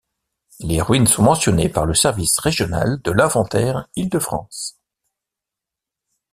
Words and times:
Les 0.61 0.81
ruines 0.81 1.05
sont 1.05 1.21
mentionnées 1.21 1.69
par 1.69 1.85
le 1.85 1.93
service 1.93 2.39
régional 2.39 2.99
de 3.03 3.11
l’inventaire 3.11 3.87
Île-de-France. 3.95 4.79